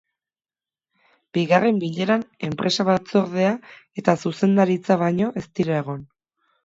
Bigarren 1.37 1.77
bileran 1.83 2.23
enpresa 2.49 2.85
batzordea 2.87 3.51
eta 4.03 4.19
zuzendaritza 4.25 4.99
baino 5.03 5.33
ez 5.43 5.49
dira 5.61 5.77
egon. 5.83 6.03